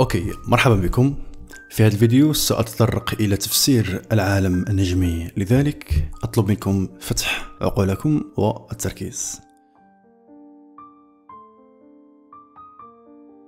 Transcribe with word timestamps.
أوكي 0.00 0.32
مرحبا 0.48 0.74
بكم. 0.74 1.14
في 1.70 1.82
هذا 1.82 1.94
الفيديو 1.94 2.32
سأتطرق 2.32 3.14
إلى 3.20 3.36
تفسير 3.36 4.02
العالم 4.12 4.64
النجمي. 4.68 5.30
لذلك 5.36 6.10
أطلب 6.22 6.48
منكم 6.48 6.88
فتح 7.00 7.50
عقولكم 7.60 8.24
والتركيز. 8.36 9.40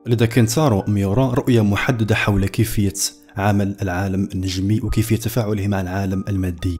لدى 0.06 0.26
كنتارو 0.26 0.84
ميورا 0.88 1.34
رؤية 1.34 1.60
محددة 1.60 2.14
حول 2.14 2.46
كيفية 2.46 2.92
عمل 3.36 3.76
العالم 3.82 4.28
النجمي 4.34 4.80
وكيفية 4.80 5.16
تفاعله 5.16 5.68
مع 5.68 5.80
العالم 5.80 6.24
المادي. 6.28 6.78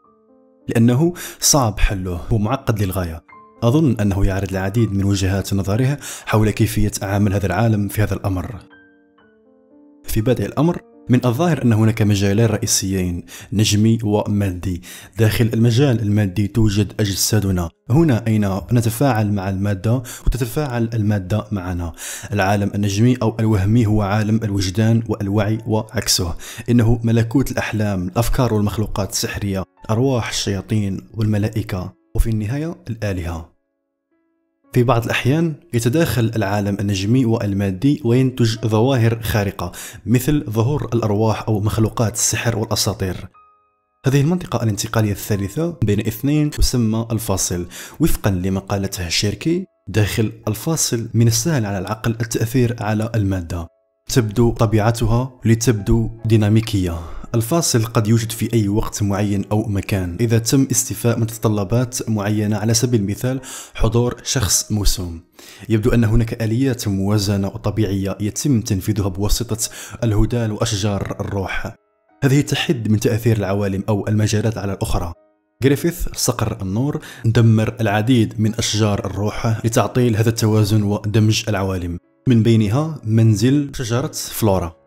لأنه 0.68 1.14
صعب 1.40 1.78
حله 1.78 2.20
ومعقد 2.32 2.82
للغاية. 2.82 3.24
أظن 3.62 3.96
أنه 4.00 4.26
يعرض 4.26 4.50
العديد 4.50 4.92
من 4.92 5.04
وجهات 5.04 5.54
نظرها 5.54 5.98
حول 6.26 6.50
كيفية 6.50 6.90
عمل 7.02 7.32
هذا 7.32 7.46
العالم 7.46 7.88
في 7.88 8.02
هذا 8.02 8.14
الأمر. 8.14 8.75
في 10.06 10.20
بدء 10.20 10.46
الأمر 10.46 10.78
من 11.08 11.26
الظاهر 11.26 11.62
أن 11.62 11.72
هناك 11.72 12.02
مجالين 12.02 12.46
رئيسيين 12.46 13.24
نجمي 13.52 13.98
ومادي. 14.02 14.82
داخل 15.18 15.50
المجال 15.54 16.02
المادي 16.02 16.46
توجد 16.46 16.92
أجسادنا. 17.00 17.68
هنا 17.90 18.26
أين 18.26 18.60
نتفاعل 18.72 19.32
مع 19.32 19.50
المادة؟ 19.50 20.02
وتتفاعل 20.26 20.90
المادة 20.94 21.46
معنا. 21.52 21.92
العالم 22.32 22.70
النجمي 22.74 23.16
أو 23.22 23.36
الوهمي 23.40 23.86
هو 23.86 24.02
عالم 24.02 24.40
الوجدان 24.44 25.02
والوعي 25.08 25.58
وعكسه. 25.66 26.34
إنه 26.70 27.00
ملكوت 27.04 27.50
الأحلام 27.50 28.08
الأفكار 28.08 28.54
والمخلوقات 28.54 29.10
السحرية 29.10 29.62
أرواح 29.90 30.28
الشياطين 30.28 31.00
والملائكة. 31.14 31.92
وفي 32.14 32.30
النهاية 32.30 32.76
الآلهة. 32.90 33.55
في 34.76 34.82
بعض 34.82 35.04
الأحيان 35.04 35.54
يتداخل 35.74 36.30
العالم 36.36 36.76
النجمي 36.80 37.24
والمادي 37.24 38.00
وينتج 38.04 38.58
ظواهر 38.66 39.22
خارقة 39.22 39.72
مثل 40.06 40.44
ظهور 40.50 40.88
الأرواح 40.94 41.48
أو 41.48 41.60
مخلوقات 41.60 42.14
السحر 42.14 42.58
والأساطير. 42.58 43.28
هذه 44.06 44.20
المنطقة 44.20 44.62
الانتقالية 44.62 45.12
الثالثة 45.12 45.76
بين 45.82 46.00
اثنين 46.00 46.50
تسمى 46.50 47.06
الفاصل 47.12 47.66
وفقا 48.00 48.30
لما 48.30 48.60
قالته 48.60 49.08
شيركي 49.08 49.64
داخل 49.88 50.32
الفاصل 50.48 51.08
من 51.14 51.26
السهل 51.26 51.66
على 51.66 51.78
العقل 51.78 52.10
التأثير 52.10 52.76
على 52.80 53.10
المادة. 53.14 53.66
تبدو 54.14 54.52
طبيعتها 54.52 55.40
لتبدو 55.44 56.10
ديناميكية. 56.24 57.15
الفاصل 57.36 57.84
قد 57.84 58.08
يوجد 58.08 58.32
في 58.32 58.52
أي 58.54 58.68
وقت 58.68 59.02
معين 59.02 59.44
أو 59.52 59.68
مكان. 59.68 60.16
إذا 60.20 60.38
تم 60.38 60.68
استيفاء 60.70 61.18
متطلبات 61.18 62.10
معينة 62.10 62.56
على 62.56 62.74
سبيل 62.74 63.00
المثال 63.00 63.40
حضور 63.74 64.16
شخص 64.24 64.72
موسوم 64.72 65.20
يبدو 65.68 65.90
أن 65.90 66.04
هناك 66.04 66.42
آليات 66.42 66.88
موازنة 66.88 67.48
وطبيعية 67.48 68.18
يتم 68.20 68.60
تنفيذها 68.60 69.08
بواسطة 69.08 69.70
الهدال 70.04 70.52
وأشجار 70.52 71.16
الروح. 71.20 71.74
هذه 72.24 72.40
تحد 72.40 72.90
من 72.90 73.00
تأثير 73.00 73.36
العوالم 73.36 73.84
أو 73.88 74.08
المجالات 74.08 74.58
على 74.58 74.72
الأخرى. 74.72 75.12
جريفيث 75.62 76.08
صقر 76.14 76.62
النور 76.62 77.00
دمر 77.24 77.74
العديد 77.80 78.40
من 78.40 78.54
أشجار 78.54 79.06
الروح 79.06 79.64
لتعطيل 79.64 80.16
هذا 80.16 80.28
التوازن 80.28 80.82
ودمج 80.82 81.42
العوالم. 81.48 81.98
من 82.28 82.42
بينها 82.42 83.00
منزل 83.04 83.70
شجرة 83.74 84.12
فلورا. 84.12 84.85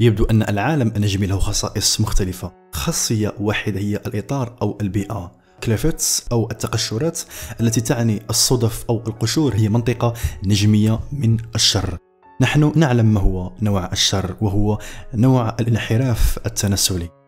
يبدو 0.00 0.24
أن 0.24 0.42
العالم 0.42 0.92
النجمي 0.96 1.26
له 1.26 1.38
خصائص 1.38 2.00
مختلفة. 2.00 2.52
خاصية 2.72 3.34
واحدة 3.40 3.80
هي 3.80 3.96
الإطار 3.96 4.56
أو 4.62 4.78
البيئة. 4.80 5.32
كليفتس 5.64 6.24
أو 6.32 6.48
التقشرات 6.50 7.20
التي 7.60 7.80
تعني 7.80 8.22
الصدف 8.30 8.84
أو 8.90 9.02
القشور 9.06 9.54
هي 9.54 9.68
منطقة 9.68 10.14
نجمية 10.44 11.00
من 11.12 11.36
الشر. 11.54 11.98
نحن 12.40 12.72
نعلم 12.76 13.14
ما 13.14 13.20
هو 13.20 13.52
نوع 13.62 13.92
الشر 13.92 14.36
وهو 14.40 14.78
نوع 15.14 15.56
الانحراف 15.60 16.38
التناسلي. 16.46 17.19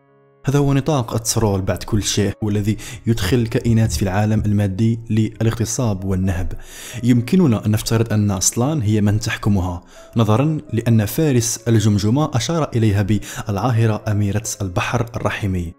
هذا 0.45 0.59
هو 0.59 0.73
نطاق 0.73 1.13
الترول 1.13 1.61
بعد 1.61 1.83
كل 1.83 2.03
شيء 2.03 2.33
والذي 2.41 2.77
يدخل 3.07 3.37
الكائنات 3.37 3.91
في 3.91 4.03
العالم 4.03 4.43
المادي 4.45 4.99
للاغتصاب 5.09 6.05
والنهب. 6.05 6.53
يمكننا 7.03 7.65
أن 7.65 7.71
نفترض 7.71 8.13
أن 8.13 8.31
سلان 8.31 8.81
هي 8.81 9.01
من 9.01 9.19
تحكمها. 9.19 9.81
نظرا 10.17 10.57
لأن 10.73 11.05
فارس 11.05 11.59
الجمجمة 11.67 12.31
أشار 12.33 12.69
إليها 12.75 13.01
بالعاهرة 13.01 14.03
أميرة 14.07 14.43
البحر 14.61 15.05
الرحمي. 15.15 15.73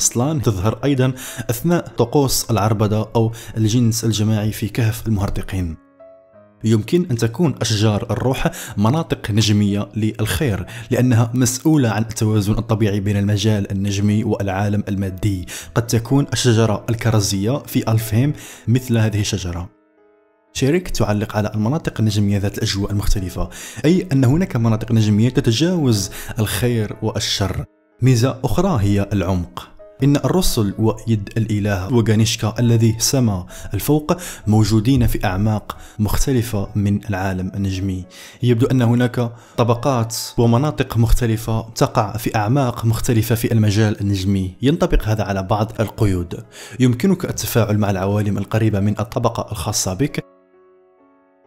أصلان 0.00 0.42
تظهر 0.42 0.78
أيضا 0.84 1.12
أثناء 1.50 1.86
طقوس 1.88 2.50
العربدة 2.50 3.08
أو 3.16 3.32
الجنس 3.56 4.04
الجماعي 4.04 4.52
في 4.52 4.68
كهف 4.68 5.06
المهرطقين 5.06 5.89
يمكن 6.64 7.06
أن 7.10 7.16
تكون 7.16 7.54
أشجار 7.60 8.06
الروح 8.10 8.50
مناطق 8.76 9.30
نجمية 9.30 9.88
للخير 9.96 10.66
لأنها 10.90 11.30
مسؤولة 11.34 11.88
عن 11.88 12.02
التوازن 12.02 12.52
الطبيعي 12.52 13.00
بين 13.00 13.16
المجال 13.16 13.72
النجمي 13.72 14.24
والعالم 14.24 14.84
المادي. 14.88 15.46
قد 15.74 15.86
تكون 15.86 16.26
الشجرة 16.32 16.84
الكرزية 16.90 17.58
في 17.58 17.92
ألفهيم 17.92 18.32
مثل 18.68 18.98
هذه 18.98 19.20
الشجرة. 19.20 19.68
شيريك 20.52 20.88
تعلق 20.88 21.36
على 21.36 21.50
المناطق 21.54 21.94
النجمية 22.00 22.38
ذات 22.38 22.58
الأجواء 22.58 22.90
المختلفة. 22.90 23.48
أي 23.84 24.06
أن 24.12 24.24
هناك 24.24 24.56
مناطق 24.56 24.92
نجمية 24.92 25.28
تتجاوز 25.28 26.10
الخير 26.38 26.96
والشر. 27.02 27.64
ميزة 28.02 28.38
أخرى 28.44 28.78
هي 28.82 29.08
العمق. 29.12 29.79
إن 30.04 30.16
الرسل 30.16 30.74
ويد 30.78 31.30
الإله 31.36 31.94
وغانيشكا 31.94 32.54
الذي 32.58 32.96
سما 32.98 33.46
الفوق 33.74 34.16
موجودين 34.46 35.06
في 35.06 35.24
أعماق 35.24 35.76
مختلفة 35.98 36.68
من 36.74 37.04
العالم 37.04 37.52
النجمي. 37.54 38.04
يبدو 38.42 38.66
أن 38.66 38.82
هناك 38.82 39.32
طبقات 39.56 40.16
ومناطق 40.38 40.96
مختلفة 40.96 41.68
تقع 41.74 42.16
في 42.16 42.36
أعماق 42.36 42.84
مختلفة 42.84 43.34
في 43.34 43.52
المجال 43.52 44.00
النجمي. 44.00 44.54
ينطبق 44.62 45.08
هذا 45.08 45.24
على 45.24 45.42
بعض 45.42 45.72
القيود. 45.80 46.44
يمكنك 46.80 47.24
التفاعل 47.24 47.78
مع 47.78 47.90
العوالم 47.90 48.38
القريبة 48.38 48.80
من 48.80 49.00
الطبقة 49.00 49.52
الخاصة 49.52 49.94
بك. 49.94 50.29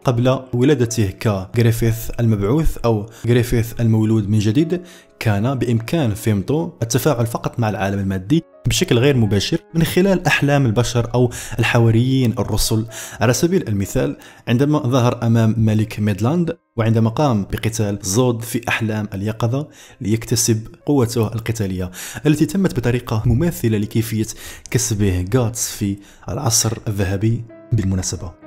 قبل 0.04 0.40
ولادته 0.52 1.10
كغريفيث 1.10 2.10
المبعوث 2.20 2.78
أو 2.84 3.06
غريفيث 3.26 3.80
المولود 3.80 4.28
من 4.28 4.38
جديد 4.38 4.82
كان 5.20 5.54
بإمكان 5.54 6.14
فيمتو 6.14 6.70
التفاعل 6.82 7.26
فقط 7.26 7.58
مع 7.60 7.68
العالم 7.68 7.98
المادي 7.98 8.42
بشكل 8.66 8.98
غير 8.98 9.16
مباشر 9.16 9.58
من 9.74 9.84
خلال 9.84 10.26
أحلام 10.26 10.66
البشر 10.66 11.10
أو 11.14 11.30
الحواريين 11.58 12.32
الرسل. 12.38 12.86
على 13.20 13.32
سبيل 13.32 13.68
المثال 13.68 14.16
عندما 14.48 14.78
ظهر 14.78 15.26
أمام 15.26 15.54
ملك 15.58 16.00
ميدلاند 16.00 16.56
وعندما 16.76 17.10
قام 17.10 17.46
بقتال 17.52 17.98
زود 18.02 18.42
في 18.42 18.60
أحلام 18.68 19.08
اليقظة 19.14 19.68
ليكتسب 20.00 20.68
قوته 20.86 21.26
القتالية 21.26 21.90
التي 22.26 22.46
تمت 22.46 22.76
بطريقة 22.76 23.22
مماثلة 23.26 23.78
لكيفية 23.78 24.26
كسبه 24.70 25.24
جاتس 25.28 25.70
في 25.70 25.96
العصر 26.28 26.78
الذهبي. 26.88 27.44
بالمناسبة 27.72 28.43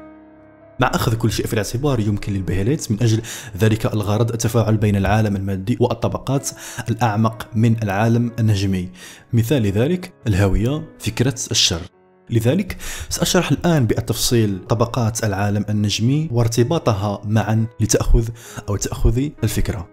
مع 0.80 0.92
أخذ 0.94 1.16
كل 1.16 1.32
شيء 1.32 1.48
في 1.48 1.54
الاعتبار 1.54 2.00
يمكن 2.00 2.34
للبيهليت 2.34 2.92
من 2.92 3.04
أجل 3.04 3.22
ذلك 3.58 3.86
الغرض 3.86 4.32
التفاعل 4.32 4.78
بين 4.78 4.96
العالم 4.96 5.36
المادي 5.36 5.78
والطبقات 5.80 6.50
الأعمق 6.90 7.48
من 7.56 7.84
العالم 7.84 8.32
النجمي. 8.40 8.90
مثال 9.34 9.62
لذلك 9.62 10.14
الهوية 10.28 10.96
فكرة 11.00 11.36
الشر. 11.52 11.82
لذلك 12.30 12.78
سأشرح 13.10 13.52
الآن 13.52 13.86
بالتفصيل 13.86 14.66
طبقات 14.70 15.24
العالم 15.24 15.66
النجمي 15.70 16.30
وارتباطها 16.32 17.22
معا 17.26 17.68
لتأخذ 17.80 18.30
أو 18.70 18.76
تأخذي 18.76 19.34
الفكرة. 19.44 19.90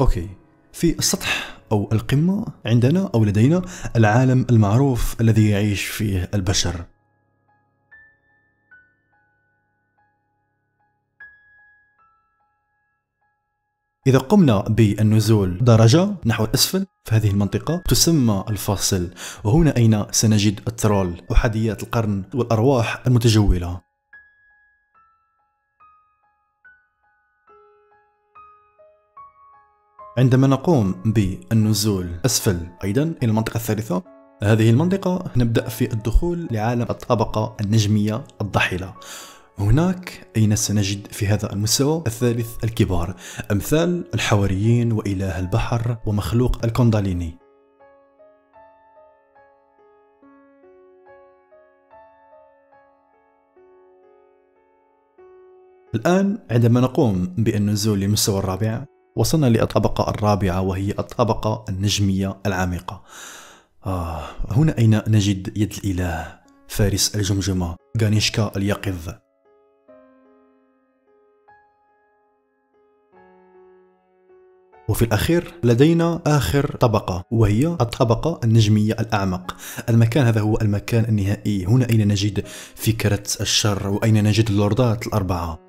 Okay. 0.00 0.28
في 0.72 0.98
السطح 0.98 1.53
أو 1.72 1.88
القمة 1.92 2.46
عندنا 2.66 3.10
أو 3.14 3.24
لدينا 3.24 3.62
العالم 3.96 4.46
المعروف 4.50 5.20
الذي 5.20 5.48
يعيش 5.48 5.84
فيه 5.84 6.30
البشر. 6.34 6.84
إذا 14.06 14.18
قمنا 14.18 14.60
بالنزول 14.60 15.64
درجة 15.64 16.14
نحو 16.26 16.44
الأسفل 16.44 16.86
فهذه 17.04 17.30
المنطقة 17.30 17.82
تسمى 17.88 18.44
الفاصل 18.50 19.10
وهنا 19.44 19.76
أين 19.76 20.04
سنجد 20.10 20.60
الترول 20.68 21.22
أحاديات 21.32 21.82
القرن 21.82 22.24
والأرواح 22.34 23.02
المتجولة. 23.06 23.83
عندما 30.18 30.46
نقوم 30.46 30.94
بالنزول 31.04 32.10
أسفل. 32.26 32.58
أيضا 32.84 33.02
إلى 33.02 33.30
المنطقة 33.30 33.56
الثالثة. 33.56 34.02
هذه 34.42 34.70
المنطقة 34.70 35.30
نبدأ 35.36 35.68
في 35.68 35.92
الدخول 35.92 36.48
لعالم 36.50 36.86
الطبقة 36.90 37.56
النجمية 37.60 38.24
الضحلة 38.40 38.94
هناك 39.58 40.26
أين 40.36 40.56
سنجد 40.56 41.06
في 41.06 41.26
هذا 41.26 41.52
المستوى؟ 41.52 42.02
الثالث 42.06 42.64
الكبار 42.64 43.14
أمثال 43.52 44.04
الحواريين 44.14 44.92
وإله 44.92 45.38
البحر 45.38 45.96
ومخلوق 46.06 46.64
الكونداليني. 46.64 47.38
الآن 55.94 56.38
عندما 56.50 56.80
نقوم 56.80 57.34
بالنزول 57.38 58.00
للمستوى 58.00 58.38
الرابع 58.38 58.84
وصلنا 59.16 59.46
للطبقة 59.46 60.10
الرابعة 60.10 60.60
وهي 60.60 60.90
الطبقة 60.90 61.64
النجمية 61.68 62.36
العميقة. 62.46 63.02
آه 63.86 64.22
هنا 64.50 64.78
أين 64.78 65.00
نجد 65.08 65.58
يد 65.58 65.72
الإله 65.84 66.40
فارس 66.68 67.16
الجمجمة 67.16 67.76
غانيشكا 68.02 68.52
اليقظ. 68.56 69.08
وفي 74.88 75.04
الأخير 75.04 75.54
لدينا 75.64 76.22
آخر 76.26 76.76
طبقة 76.76 77.24
وهي 77.30 77.66
الطبقة 77.66 78.40
النجمية 78.44 78.92
الأعمق. 78.92 79.56
المكان 79.88 80.26
هذا 80.26 80.40
هو 80.40 80.58
المكان 80.62 81.04
النهائي. 81.04 81.66
هنا 81.66 81.90
أين 81.90 82.08
نجد 82.08 82.46
فكرة 82.74 83.22
الشر 83.40 83.88
وأين 83.88 84.24
نجد 84.24 84.50
اللوردات 84.50 85.06
الأربعة؟ 85.06 85.63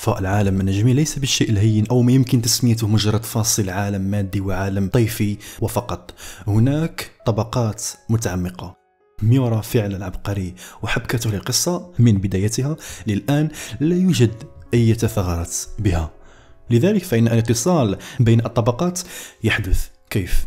فالعالم 0.00 0.60
النجمي 0.60 0.92
ليس 0.92 1.18
بالشيء 1.18 1.50
الهين 1.50 1.86
أو 1.90 2.02
ما 2.02 2.12
يمكن 2.12 2.42
تسميته 2.42 2.86
مجرد 2.86 3.24
فاصل 3.24 3.70
عالم 3.70 4.00
مادي 4.02 4.40
وعالم 4.40 4.88
طيفي 4.88 5.36
وفقط. 5.60 6.14
هناك 6.46 7.10
طبقات 7.26 7.82
متعمقة. 8.08 8.76
ميورا 9.22 9.60
فعلا 9.60 10.04
عبقري 10.04 10.54
وحبكته 10.82 11.30
للقصة 11.30 11.92
من 11.98 12.18
بدايتها 12.18 12.76
للآن 13.06 13.48
لا 13.80 13.96
يوجد 13.96 14.32
أي 14.74 14.94
ثغرات 14.94 15.56
بها. 15.78 16.10
لذلك 16.70 17.04
فإن 17.04 17.28
الاتصال 17.28 17.98
بين 18.20 18.40
الطبقات 18.46 19.00
يحدث 19.44 19.88
كيف؟ 20.10 20.46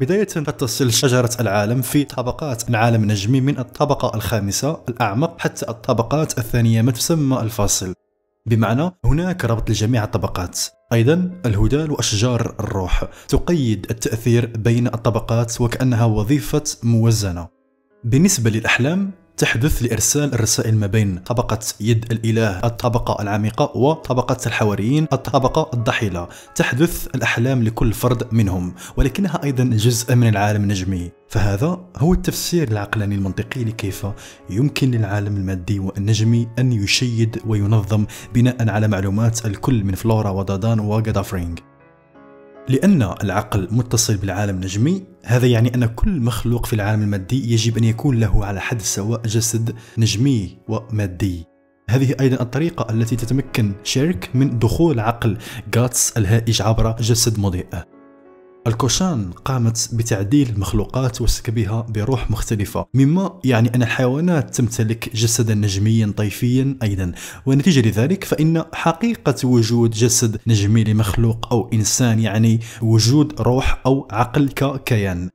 بداية 0.00 0.28
قد 0.34 0.56
تصل 0.56 0.92
شجرة 0.92 1.30
العالم 1.40 1.82
في 1.82 2.04
طبقات 2.04 2.68
العالم 2.68 3.02
النجمي 3.02 3.40
من 3.40 3.58
الطبقة 3.58 4.14
الخامسة 4.14 4.80
الأعمق 4.88 5.40
حتى 5.40 5.68
الطبقات 5.68 6.38
الثانية 6.38 6.82
ما 6.82 6.92
تسمى 6.92 7.40
الفاصل. 7.40 7.94
بمعنى 8.46 8.90
هناك 9.04 9.44
ربط 9.44 9.70
لجميع 9.70 10.04
الطبقات. 10.04 10.60
أيضا 10.92 11.40
الهدال 11.46 11.90
وأشجار 11.90 12.54
الروح 12.60 13.04
تقيد 13.28 13.86
التأثير 13.90 14.46
بين 14.56 14.86
الطبقات 14.86 15.60
وكأنها 15.60 16.04
وظيفة 16.04 16.64
موزنة. 16.82 17.48
بالنسبة 18.04 18.50
للأحلام 18.50 19.10
تحدث 19.36 19.82
لإرسال 19.82 20.34
الرسائل 20.34 20.76
ما 20.76 20.86
بين 20.86 21.18
طبقة 21.18 21.58
يد 21.80 22.12
الإله 22.12 22.58
الطبقة 22.64 23.22
العميقة 23.22 23.76
وطبقة 23.76 24.36
الحواريين 24.46 25.06
الطبقة 25.12 25.70
الضحيلة. 25.74 26.28
تحدث 26.54 27.06
الأحلام 27.14 27.62
لكل 27.62 27.92
فرد 27.92 28.34
منهم 28.34 28.74
ولكنها 28.96 29.40
أيضا 29.44 29.64
جزء 29.64 30.14
من 30.14 30.28
العالم 30.28 30.62
النجمي. 30.62 31.10
فهذا 31.28 31.80
هو 31.96 32.12
التفسير 32.12 32.68
العقلاني 32.68 33.14
المنطقي 33.14 33.64
لكيف 33.64 34.06
يمكن 34.50 34.90
للعالم 34.90 35.36
المادي 35.36 35.78
والنجمي 35.78 36.48
أن 36.58 36.72
يشيد 36.72 37.40
وينظم 37.46 38.06
بناء 38.34 38.70
على 38.70 38.88
معلومات 38.88 39.46
الكل 39.46 39.84
من 39.84 39.94
فلورا 39.94 40.30
ودادان 40.30 40.80
وغادافرينغ. 40.80 41.54
لأن 42.68 43.02
العقل 43.22 43.68
متصل 43.70 44.16
بالعالم 44.16 44.54
النجمي 44.56 45.09
هذا 45.24 45.46
يعني 45.46 45.74
أن 45.74 45.84
كل 45.84 46.20
مخلوق 46.20 46.66
في 46.66 46.72
العالم 46.72 47.02
المادي 47.02 47.52
يجب 47.52 47.78
أن 47.78 47.84
يكون 47.84 48.20
له 48.20 48.44
على 48.44 48.60
حد 48.60 48.82
سواء 48.82 49.22
جسد 49.22 49.74
نجمي 49.98 50.58
ومادي. 50.68 51.44
هذه 51.90 52.14
أيضا 52.20 52.42
الطريقة 52.42 52.92
التي 52.94 53.16
تتمكن 53.16 53.72
شيرك 53.84 54.30
من 54.34 54.58
دخول 54.58 55.00
عقل 55.00 55.38
غاتس 55.76 56.16
الهائج 56.16 56.62
عبر 56.62 56.96
جسد 57.00 57.38
مضيء. 57.38 57.99
الكوشان 58.66 59.30
قامت 59.44 59.88
بتعديل 59.92 60.48
المخلوقات 60.48 61.20
وسكبها 61.20 61.86
بروح 61.88 62.30
مختلفة 62.30 62.86
مما 62.94 63.40
يعني 63.44 63.74
أن 63.74 63.82
الحيوانات 63.82 64.54
تمتلك 64.54 65.16
جسدا 65.16 65.54
نجميا 65.54 66.12
طيفيا 66.16 66.76
أيضا. 66.82 67.12
ونتيجة 67.46 67.88
لذلك 67.88 68.24
فإن 68.24 68.64
حقيقة 68.72 69.48
وجود 69.48 69.90
جسد 69.90 70.40
نجمي 70.46 70.84
لمخلوق 70.84 71.52
أو 71.52 71.70
إنسان 71.72 72.20
يعني 72.20 72.60
وجود 72.82 73.40
روح 73.40 73.82
أو 73.86 74.08
عقل 74.10 74.48
ككيان 74.48 75.30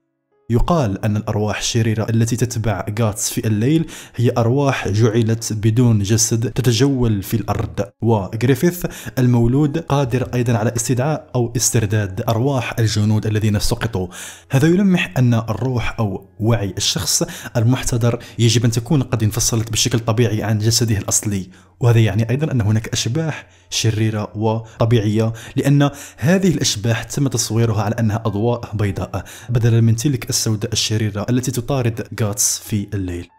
يقال 0.50 1.06
أن 1.06 1.18
الأرواح 1.18 1.58
الشريرة 1.58 2.08
التي 2.10 2.36
تتبع 2.36 2.86
غاتس 3.00 3.30
في 3.30 3.48
الليل 3.48 3.86
هي 4.16 4.32
أرواح 4.38 4.88
جعلت 4.88 5.54
بدون 5.54 6.00
جسد 6.00 6.52
تتجول 6.52 7.24
في 7.24 7.34
الأرض. 7.34 7.86
وغريفيث 8.02 8.86
المولود 9.20 9.78
قادر 9.78 10.30
أيضا 10.34 10.54
على 10.54 10.72
استدعاء 10.76 11.30
أو 11.36 11.54
استرداد 11.56 12.24
أرواح 12.30 12.80
الجنود 12.80 13.26
الذين 13.26 13.60
سقطوا. 13.60 14.08
هذا 14.50 14.68
يلمح 14.68 15.14
أن 15.18 15.34
الروح 15.34 16.00
أو 16.00 16.26
وعي 16.40 16.74
الشخص 16.78 17.24
المحتضر 17.58 18.20
يجب 18.40 18.66
أن 18.66 18.72
تكون 18.72 19.04
قد 19.04 19.24
انفصلت 19.24 19.72
بشكل 19.72 20.00
طبيعي 20.00 20.44
عن 20.44 20.60
جسده 20.60 20.98
الأصلي. 20.98 21.50
وهذا 21.80 22.00
يعني 22.00 22.30
أيضا 22.30 22.52
أن 22.52 22.62
هناك 22.62 22.88
أشباح 22.88 23.48
شريرة 23.70 24.38
وطبيعية 24.38 25.34
لأن 25.56 25.90
هذه 26.18 26.48
الأشباح 26.48 27.04
تم 27.04 27.28
تصويرها 27.28 27.84
على 27.84 27.96
أنها 28.00 28.24
أضواء 28.26 28.76
بيضاء 28.76 29.26
بدلا 29.50 29.82
من 29.82 29.96
تلك 29.96 30.30
السوداء 30.30 30.72
الشريرة 30.72 31.26
التي 31.30 31.52
تطارد 31.52 32.08
غاتس 32.22 32.60
في 32.60 32.88
الليل. 32.94 33.30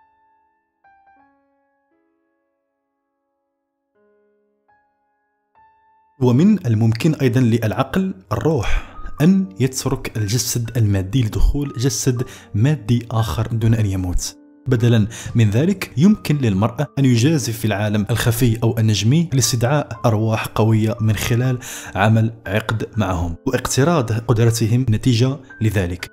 ومن 6.21 6.67
الممكن 6.67 7.15
أيضا 7.15 7.41
للعقل 7.41 8.15
الروح 8.33 8.97
أن 9.21 9.49
يترك 9.61 10.17
الجسد 10.17 10.77
المادي 10.77 11.23
لدخول 11.23 11.73
جسد 11.79 12.25
مادي 12.55 13.07
آخر 13.11 13.47
دون 13.47 13.75
أن 13.75 13.87
يموت. 13.87 14.46
بدلا. 14.69 15.07
من 15.35 15.51
ذلك 15.51 15.93
يمكن 15.97 16.39
للمرأة 16.39 16.87
أن 16.99 17.05
يجازف 17.05 17.59
في 17.59 17.65
العالم 17.65 18.07
الخفي 18.11 18.59
أو 18.63 18.79
النجمي 18.79 19.31
لاستدعاء 19.33 20.01
أرواح 20.05 20.47
قوية 20.47 20.97
من 21.01 21.17
خلال 21.17 21.59
عمل 21.95 22.33
عقد 22.47 22.89
معهم 22.97 23.37
واقتراض 23.47 24.13
قدرتهم 24.13 24.87
نتيجة 24.91 25.37
لذلك. 25.61 26.11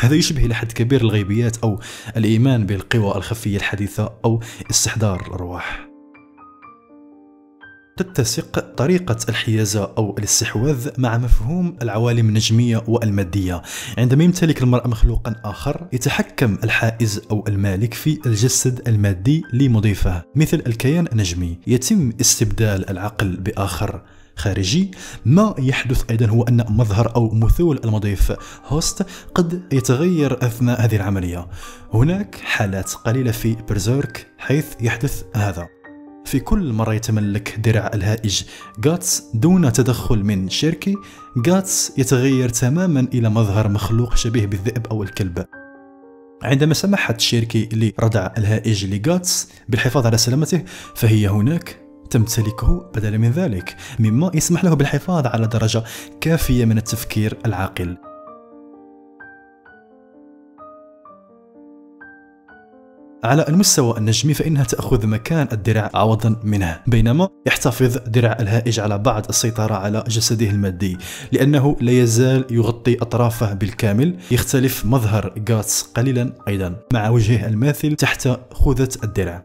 هذا 0.00 0.14
يشبه 0.14 0.44
إلى 0.44 0.54
حد 0.54 0.72
كبير 0.72 1.00
الغيبيات 1.00 1.56
أو 1.56 1.80
الإيمان 2.16 2.66
بالقوى 2.66 3.16
الخفية 3.16 3.56
الحديثة 3.56 4.12
أو 4.24 4.40
استحضار 4.70 5.26
الأرواح. 5.26 5.87
تتسق 8.02 8.58
طريقة 8.76 9.16
الحيازة 9.28 9.92
أو 9.98 10.16
الاستحواذ 10.18 10.88
مع 10.98 11.18
مفهوم 11.18 11.76
العوالم 11.82 12.28
النجمية 12.28 12.84
والمادية. 12.86 13.62
عندما 13.98 14.24
يمتلك 14.24 14.62
المرء 14.62 14.88
مخلوقا 14.88 15.34
آخر 15.44 15.88
يتحكم 15.92 16.58
الحائز 16.64 17.20
أو 17.30 17.44
المالك 17.48 17.94
في 17.94 18.18
الجسد 18.26 18.88
المادي 18.88 19.42
لمضيفه 19.52 20.22
مثل 20.34 20.62
الكيان 20.66 21.06
النجمي. 21.12 21.58
يتم 21.66 22.12
استبدال 22.20 22.90
العقل 22.90 23.36
بآخر. 23.36 24.02
خارجي 24.36 24.90
ما 25.24 25.54
يحدث 25.58 26.04
أيضا 26.10 26.26
هو 26.26 26.42
أن 26.42 26.64
مظهر 26.68 27.16
أو 27.16 27.30
مثول 27.30 27.80
المضيف 27.84 28.32
هوست 28.66 29.06
قد 29.34 29.62
يتغير 29.72 30.46
أثناء 30.46 30.84
هذه 30.84 30.96
العملية. 30.96 31.46
هناك 31.94 32.34
حالات 32.44 32.92
قليلة 32.92 33.30
في 33.30 33.56
بيرزيرك 33.68 34.26
حيث 34.38 34.66
يحدث 34.80 35.22
هذا. 35.34 35.77
في 36.28 36.40
كل 36.40 36.72
مرة 36.72 36.94
يتملك 36.94 37.58
درع 37.58 37.90
الهائج. 37.94 38.42
غاتس 38.86 39.22
دون 39.34 39.72
تدخل 39.72 40.24
من 40.24 40.48
شيركي 40.48 40.94
غاتس 41.48 41.92
يتغير 41.98 42.48
تماما 42.48 43.08
إلى 43.14 43.28
مظهر 43.28 43.68
مخلوق 43.68 44.16
شبيه 44.16 44.46
بالذئب 44.46 44.86
أو 44.86 45.02
الكلب. 45.02 45.44
عندما 46.42 46.74
سمحت 46.74 47.20
شيركي 47.20 47.68
لدرع 47.72 48.30
الهائج 48.38 48.94
لغاتس 48.94 49.48
بالحفاظ 49.68 50.06
على 50.06 50.18
سلامته 50.18 50.62
فهي 50.94 51.28
هناك 51.28 51.80
تمتلكه 52.10 52.90
بدلا 52.94 53.18
من 53.18 53.30
ذلك 53.30 53.76
مما 53.98 54.30
يسمح 54.34 54.64
له 54.64 54.74
بالحفاظ 54.74 55.26
على 55.26 55.46
درجة 55.46 55.84
كافية 56.20 56.64
من 56.64 56.78
التفكير 56.78 57.38
العاقل. 57.46 58.07
على 63.24 63.48
المستوى 63.48 63.98
النجمي 63.98 64.34
فإنها 64.34 64.64
تأخذ 64.64 65.06
مكان 65.06 65.48
الدرع 65.52 65.90
عوضا 65.94 66.40
منه 66.44 66.80
بينما 66.86 67.28
يحتفظ 67.46 67.96
درع 68.06 68.36
الهائج 68.40 68.80
على 68.80 68.98
بعض 68.98 69.28
السيطرة 69.28 69.74
على 69.74 70.04
جسده 70.08 70.50
المادي 70.50 70.98
لأنه 71.32 71.76
لا 71.80 71.92
يزال 71.92 72.44
يغطي 72.50 72.96
أطرافه 73.02 73.54
بالكامل 73.54 74.16
يختلف 74.30 74.86
مظهر 74.86 75.34
غاتس 75.50 75.82
قليلا 75.82 76.32
أيضا. 76.48 76.76
مع 76.92 77.08
وجهه 77.08 77.48
الماثل 77.48 77.96
تحت 77.96 78.28
خوذة 78.52 78.88
الدرع 79.04 79.44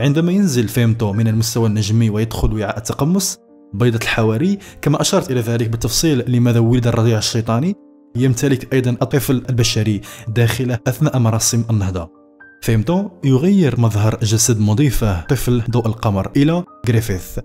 عندما 0.00 0.32
ينزل 0.32 0.68
فيمتو 0.68 1.12
من 1.12 1.28
المستوى 1.28 1.66
النجمي 1.66 2.10
ويدخل 2.10 2.52
وعاء 2.52 2.78
التقمص 2.78 3.38
بيضة 3.74 3.98
الحواري 4.02 4.58
كما 4.82 5.00
أشرت 5.00 5.30
إلى 5.30 5.40
ذلك 5.40 5.68
بالتفصيل 5.68 6.30
لماذا 6.30 6.60
ولد 6.60 6.86
الرضيع 6.86 7.18
الشيطاني 7.18 7.74
يمتلك 8.16 8.74
أيضا 8.74 8.90
الطفل 8.90 9.44
البشري 9.48 10.00
داخله 10.28 10.78
أثناء 10.86 11.18
مراسم 11.18 11.64
النهضة. 11.70 12.15
فيمتو 12.62 13.10
يغير 13.24 13.80
مظهر 13.80 14.18
جسد 14.22 14.60
مضيفة 14.60 15.20
طفل 15.20 15.62
ضوء 15.70 15.86
القمر 15.86 16.30
إلى 16.36 16.64
غريفيث 16.88 17.38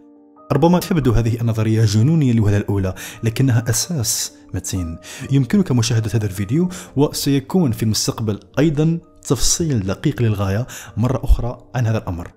ربما 0.51 0.79
تبدو 0.79 1.11
هذه 1.11 1.41
النظرية 1.41 1.85
جنونية 1.85 2.33
للوهلة 2.33 2.57
الأولى 2.57 2.93
لكنها 3.23 3.63
أساس 3.69 4.33
متين. 4.53 4.97
يمكنك 5.31 5.71
مشاهدة 5.71 6.11
هذا 6.13 6.25
الفيديو 6.25 6.69
وسيكون 6.95 7.71
في 7.71 7.83
المستقبل 7.83 8.39
أيضا 8.59 8.99
تفصيل 9.27 9.79
دقيق 9.79 10.21
للغاية 10.21 10.67
مرة 10.97 11.21
أخرى 11.23 11.57
عن 11.75 11.87
هذا 11.87 11.97
الأمر. 11.97 12.31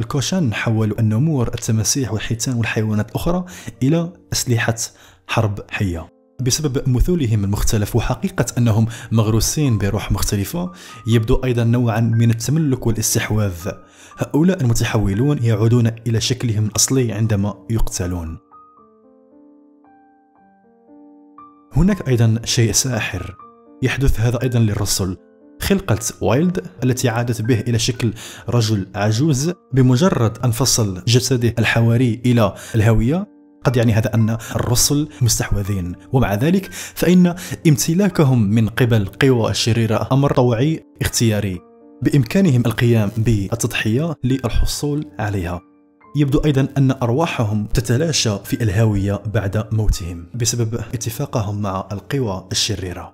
الكوشان 0.00 0.54
حولوا 0.54 1.00
النمور 1.00 1.48
التماسيح 1.48 2.12
والحيتان 2.12 2.54
والحيوانات 2.54 3.10
الأخرى 3.10 3.44
إلى 3.82 4.12
أسلحة 4.32 4.76
حرب 5.26 5.60
حية. 5.70 6.13
بسبب 6.40 6.88
مثولهم 6.88 7.44
المختلف 7.44 7.96
وحقيقة 7.96 8.46
أنهم 8.58 8.86
مغروسين 9.12 9.78
بروح 9.78 10.12
مختلفة 10.12 10.72
يبدو 11.06 11.34
أيضا 11.44 11.64
نوعا 11.64 12.00
من 12.00 12.30
التملك 12.30 12.86
والاستحواذ. 12.86 13.68
هؤلاء 14.18 14.60
المتحولون 14.60 15.42
يعودون 15.42 15.86
إلى 16.06 16.20
شكلهم 16.20 16.66
الأصلي 16.66 17.12
عندما 17.12 17.66
يقتلون. 17.70 18.38
هناك 21.72 22.08
أيضا 22.08 22.40
شيء 22.44 22.72
ساحر 22.72 23.36
يحدث 23.82 24.20
هذا 24.20 24.42
أيضا 24.42 24.58
للرسل. 24.58 25.16
خلقة 25.60 25.98
وايلد 26.20 26.66
التي 26.84 27.08
عادت 27.08 27.42
به 27.42 27.60
إلى 27.60 27.78
شكل 27.78 28.12
رجل 28.48 28.86
عجوز 28.94 29.52
بمجرد 29.72 30.38
أن 30.38 30.50
فصل 30.50 31.02
جسده 31.06 31.54
الحواري 31.58 32.22
إلى 32.26 32.54
الهوية 32.74 33.33
قد 33.64 33.76
يعني 33.76 33.92
هذا 33.92 34.14
أن 34.14 34.36
الرسل 34.56 35.08
مستحوذين. 35.20 35.92
ومع 36.12 36.34
ذلك 36.34 36.68
فإن 36.72 37.34
امتلاكهم 37.66 38.42
من 38.42 38.68
قبل 38.68 39.06
قوى 39.06 39.50
الشريرة 39.50 40.08
أمر 40.12 40.32
طوعي 40.32 40.86
اختياري. 41.02 41.60
بإمكانهم 42.02 42.62
القيام 42.66 43.10
بالتضحية 43.16 44.14
للحصول 44.24 45.06
عليها. 45.18 45.60
يبدو 46.16 46.38
أيضا 46.38 46.68
أن 46.78 46.90
أرواحهم 47.02 47.66
تتلاشى 47.66 48.38
في 48.44 48.62
الهاوية 48.62 49.22
بعد 49.34 49.66
موتهم 49.72 50.26
بسبب 50.34 50.74
اتفاقهم 50.74 51.62
مع 51.62 51.88
القوى 51.92 52.48
الشريرة. 52.52 53.13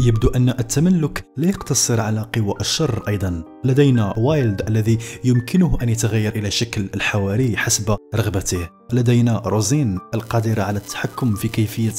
يبدو 0.00 0.28
أن 0.28 0.48
التملك 0.48 1.24
لا 1.36 1.48
يقتصر 1.48 2.00
على 2.00 2.26
قوى 2.34 2.54
الشر 2.60 3.02
أيضا. 3.08 3.44
لدينا 3.64 4.18
وايلد 4.18 4.68
الذي 4.68 4.98
يمكنه 5.24 5.78
أن 5.82 5.88
يتغير 5.88 6.36
إلى 6.36 6.50
شكل 6.50 6.88
الحواري 6.94 7.56
حسب 7.56 7.96
رغبته. 8.14 8.68
لدينا 8.92 9.38
روزين 9.38 9.98
القادرة 10.14 10.62
على 10.62 10.78
التحكم 10.78 11.34
في 11.34 11.48
كيفية 11.48 11.94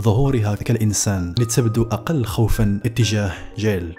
ظهورها 0.00 0.54
كالإنسان 0.54 1.34
لتبدو 1.38 1.82
أقل 1.82 2.24
خوفا 2.24 2.80
اتجاه 2.84 3.32
جيل. 3.56 3.94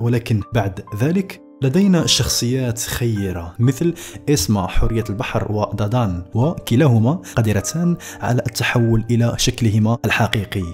ولكن 0.00 0.42
بعد 0.54 0.84
ذلك 1.00 1.47
لدينا 1.62 2.06
شخصيات 2.06 2.78
خيرة 2.78 3.54
مثل 3.58 3.94
اسما 4.28 4.66
حرية 4.66 5.04
البحر 5.10 5.52
ودادان 5.52 6.22
وكلاهما 6.34 7.12
قادرتان 7.36 7.96
على 8.20 8.42
التحول 8.46 9.04
إلى 9.10 9.34
شكلهما 9.36 9.98
الحقيقي. 10.04 10.64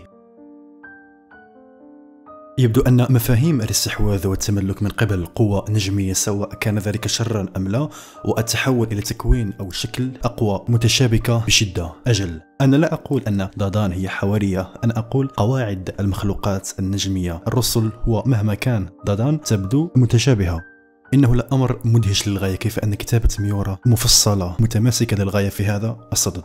يبدو 2.58 2.80
أن 2.80 3.06
مفاهيم 3.10 3.60
الاستحواذ 3.60 4.26
والتملك 4.26 4.82
من 4.82 4.88
قبل 4.88 5.26
قوة 5.26 5.64
نجمية 5.70 6.12
سواء 6.12 6.54
كان 6.54 6.78
ذلك 6.78 7.06
شرا 7.06 7.46
أم 7.56 7.68
لا 7.68 7.88
والتحول 8.24 8.88
إلى 8.92 9.00
تكوين 9.00 9.52
أو 9.60 9.70
شكل 9.70 10.10
أقوى 10.24 10.64
متشابكة 10.68 11.44
بشدة. 11.46 11.92
أجل 12.06 12.40
أنا 12.60 12.76
لا 12.76 12.94
أقول 12.94 13.22
أن 13.28 13.48
دادان 13.56 13.92
هي 13.92 14.08
حوارية 14.08 14.72
أنا 14.84 14.98
أقول 14.98 15.28
قواعد 15.28 15.94
المخلوقات 16.00 16.70
النجمية. 16.78 17.42
الرسل 17.48 17.90
ومهما 18.06 18.54
كان 18.54 18.88
دادان 19.06 19.40
تبدو 19.40 19.90
متشابهة. 19.96 20.73
إنه 21.14 21.34
لأمر 21.34 21.80
مدهش 21.84 22.28
للغاية 22.28 22.56
كيف 22.56 22.78
أن 22.78 22.94
كتابة 22.94 23.28
ميورا 23.38 23.78
مفصلة 23.86 24.56
متماسكة 24.60 25.16
للغاية 25.16 25.48
في 25.48 25.64
هذا 25.64 26.08
الصدد. 26.12 26.44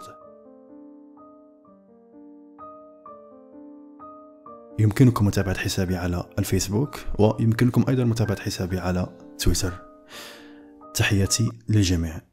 يمكنكم 4.80 5.26
متابعة 5.26 5.58
حسابي 5.58 5.96
على 5.96 6.24
الفيسبوك 6.40 7.00
ويمكنكم 7.20 7.86
أيضا 7.90 8.04
متابعة 8.04 8.40
حسابي 8.40 8.80
على 8.80 9.08
تويتر. 9.40 9.74
تحياتي 10.94 11.50
للجميع. 11.70 12.29